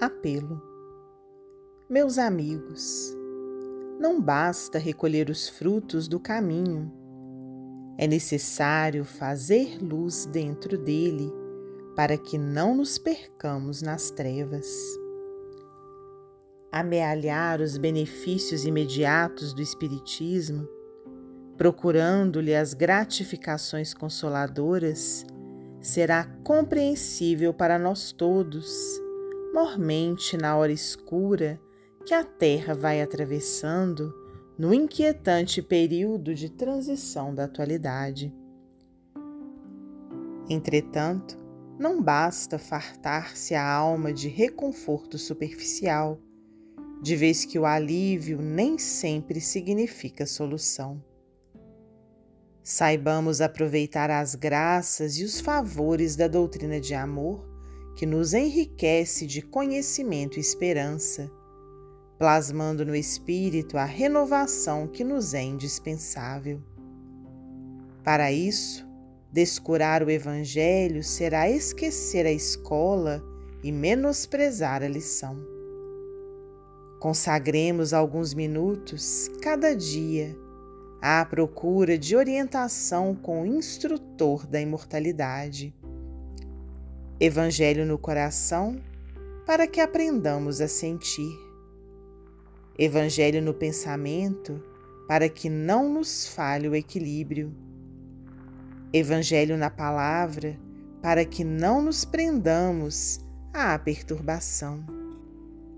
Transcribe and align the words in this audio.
Apelo. 0.00 0.62
Meus 1.86 2.16
amigos, 2.16 3.14
não 4.00 4.18
basta 4.18 4.78
recolher 4.78 5.28
os 5.28 5.46
frutos 5.46 6.08
do 6.08 6.18
caminho, 6.18 6.90
é 7.98 8.06
necessário 8.06 9.04
fazer 9.04 9.76
luz 9.78 10.24
dentro 10.24 10.78
dele 10.78 11.30
para 11.94 12.16
que 12.16 12.38
não 12.38 12.74
nos 12.74 12.96
percamos 12.96 13.82
nas 13.82 14.10
trevas. 14.10 14.66
Amealhar 16.72 17.60
os 17.60 17.76
benefícios 17.76 18.64
imediatos 18.64 19.52
do 19.52 19.60
Espiritismo, 19.60 20.66
procurando-lhe 21.58 22.54
as 22.54 22.72
gratificações 22.72 23.92
consoladoras, 23.92 25.26
será 25.78 26.24
compreensível 26.42 27.52
para 27.52 27.78
nós 27.78 28.12
todos, 28.12 28.98
mormente 29.52 30.36
na 30.36 30.56
hora 30.56 30.72
escura 30.72 31.60
que 32.06 32.14
a 32.14 32.24
Terra 32.24 32.74
vai 32.74 33.02
atravessando 33.02 34.14
no 34.56 34.72
inquietante 34.72 35.60
período 35.60 36.34
de 36.34 36.50
transição 36.50 37.34
da 37.34 37.44
atualidade. 37.44 38.34
Entretanto, 40.48 41.38
não 41.78 42.02
basta 42.02 42.58
fartar-se 42.58 43.54
a 43.54 43.66
alma 43.66 44.12
de 44.12 44.28
reconforto 44.28 45.16
superficial, 45.16 46.20
de 47.02 47.16
vez 47.16 47.44
que 47.44 47.58
o 47.58 47.64
alívio 47.64 48.40
nem 48.42 48.76
sempre 48.76 49.40
significa 49.40 50.26
solução. 50.26 51.02
Saibamos 52.62 53.40
aproveitar 53.40 54.10
as 54.10 54.34
graças 54.34 55.16
e 55.16 55.24
os 55.24 55.40
favores 55.40 56.14
da 56.14 56.28
doutrina 56.28 56.78
de 56.78 56.94
amor 56.94 57.49
que 58.00 58.06
nos 58.06 58.32
enriquece 58.32 59.26
de 59.26 59.42
conhecimento 59.42 60.38
e 60.38 60.40
esperança, 60.40 61.30
plasmando 62.18 62.82
no 62.82 62.96
espírito 62.96 63.76
a 63.76 63.84
renovação 63.84 64.88
que 64.88 65.04
nos 65.04 65.34
é 65.34 65.42
indispensável. 65.42 66.62
Para 68.02 68.32
isso, 68.32 68.88
descurar 69.30 70.02
o 70.02 70.08
Evangelho 70.08 71.04
será 71.04 71.50
esquecer 71.50 72.24
a 72.24 72.32
escola 72.32 73.22
e 73.62 73.70
menosprezar 73.70 74.82
a 74.82 74.88
lição. 74.88 75.36
Consagremos 77.00 77.92
alguns 77.92 78.32
minutos 78.32 79.30
cada 79.42 79.76
dia 79.76 80.34
à 81.02 81.22
procura 81.26 81.98
de 81.98 82.16
orientação 82.16 83.14
com 83.14 83.42
o 83.42 83.46
instrutor 83.46 84.46
da 84.46 84.58
imortalidade. 84.58 85.74
Evangelho 87.22 87.84
no 87.84 87.98
coração 87.98 88.80
para 89.44 89.66
que 89.66 89.78
aprendamos 89.78 90.58
a 90.62 90.66
sentir. 90.66 91.38
Evangelho 92.78 93.42
no 93.42 93.52
pensamento 93.52 94.64
para 95.06 95.28
que 95.28 95.50
não 95.50 95.92
nos 95.92 96.26
falhe 96.26 96.66
o 96.66 96.74
equilíbrio. 96.74 97.54
Evangelho 98.90 99.58
na 99.58 99.68
palavra 99.68 100.58
para 101.02 101.22
que 101.26 101.44
não 101.44 101.82
nos 101.82 102.06
prendamos 102.06 103.20
à 103.52 103.78
perturbação. 103.78 104.82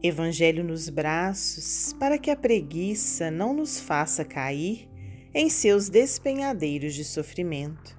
Evangelho 0.00 0.62
nos 0.62 0.88
braços 0.88 1.92
para 1.94 2.16
que 2.16 2.30
a 2.30 2.36
preguiça 2.36 3.28
não 3.28 3.52
nos 3.52 3.80
faça 3.80 4.24
cair 4.24 4.88
em 5.34 5.50
seus 5.50 5.88
despenhadeiros 5.88 6.94
de 6.94 7.02
sofrimento. 7.02 7.98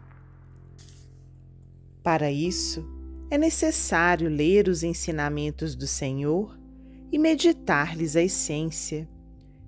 Para 2.02 2.32
isso, 2.32 2.95
é 3.36 3.38
necessário 3.38 4.30
ler 4.30 4.70
os 4.70 4.82
ensinamentos 4.82 5.76
do 5.76 5.86
Senhor 5.86 6.58
e 7.12 7.20
meditar-lhes 7.20 8.16
a 8.16 8.22
essência, 8.22 9.10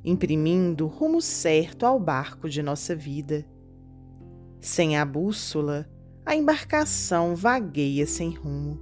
imprimindo 0.06 0.88
rumo 0.88 1.22
certo 1.22 1.86
ao 1.86 2.00
barco 2.00 2.47
de 2.47 2.64
nossa 2.64 2.96
vida. 2.96 3.46
Sem 4.62 4.97
a 4.97 5.06
bússola, 5.06 5.86
a 6.25 6.34
embarcação 6.34 7.36
vagueia 7.36 8.08
sem 8.08 8.30
rumo. 8.30 8.80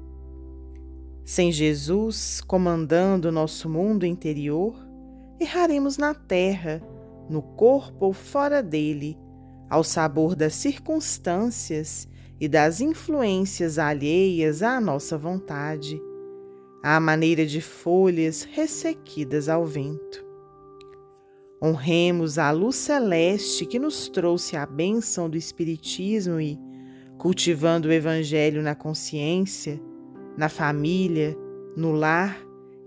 Sem 1.26 1.52
Jesus 1.52 2.40
comandando 2.42 3.32
nosso 3.32 3.68
mundo 3.68 4.06
interior, 4.06 4.76
erraremos 5.40 5.98
na 5.98 6.14
terra 6.14 6.80
no 7.28 7.42
corpo 7.42 8.06
ou 8.06 8.14
fora 8.14 8.62
dele, 8.62 9.18
ao 9.68 9.84
sabor 9.84 10.36
das 10.36 10.54
circunstâncias 10.54 12.08
e 12.40 12.48
das 12.48 12.82
influências 12.82 13.80
alheias 13.80 14.62
à 14.62 14.80
nossa 14.80 15.18
vontade, 15.18 16.02
à 16.84 17.00
maneira 17.00 17.46
de 17.46 17.62
folhas 17.62 18.44
ressequidas 18.44 19.48
ao 19.48 19.66
vento. 19.66 20.26
Honremos 21.62 22.38
a 22.38 22.52
luz 22.52 22.76
celeste 22.76 23.66
que 23.66 23.80
nos 23.80 24.10
trouxe 24.10 24.58
a 24.58 24.66
bênção 24.66 25.30
do 25.30 25.38
Espiritismo 25.38 26.40
e, 26.40 26.60
cultivando 27.18 27.88
o 27.88 27.92
Evangelho 27.92 28.62
na 28.62 28.76
consciência, 28.76 29.82
na 30.38 30.50
família, 30.50 31.36
no 31.76 31.94
lar 31.94 32.38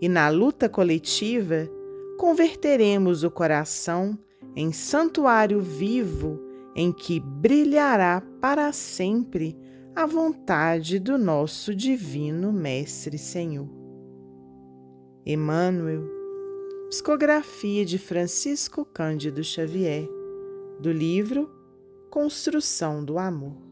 e 0.00 0.08
na 0.08 0.28
luta 0.28 0.68
coletiva, 0.68 1.68
converteremos 2.18 3.24
o 3.24 3.30
coração 3.30 4.18
em 4.54 4.70
santuário 4.70 5.60
vivo 5.60 6.47
em 6.80 6.92
que 6.92 7.18
brilhará 7.18 8.22
para 8.40 8.72
sempre 8.72 9.58
a 9.96 10.06
vontade 10.06 11.00
do 11.00 11.18
nosso 11.18 11.74
divino 11.74 12.52
Mestre 12.52 13.18
Senhor. 13.18 13.68
Emmanuel, 15.26 16.08
psicografia 16.88 17.84
de 17.84 17.98
Francisco 17.98 18.84
Cândido 18.84 19.42
Xavier, 19.42 20.08
do 20.78 20.92
livro 20.92 21.50
Construção 22.10 23.04
do 23.04 23.18
Amor. 23.18 23.67